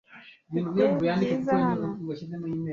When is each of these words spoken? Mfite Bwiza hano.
Mfite 0.51 0.81
Bwiza 1.15 1.53
hano. 1.65 1.87